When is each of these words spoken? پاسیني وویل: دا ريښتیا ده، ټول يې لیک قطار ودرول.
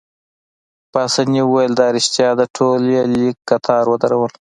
پاسیني 0.91 1.41
وویل: 1.45 1.73
دا 1.79 1.87
ريښتیا 1.95 2.29
ده، 2.39 2.45
ټول 2.57 2.81
يې 2.95 3.03
لیک 3.13 3.37
قطار 3.49 3.85
ودرول. 3.89 4.31